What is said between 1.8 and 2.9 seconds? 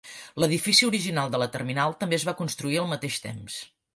també es va construir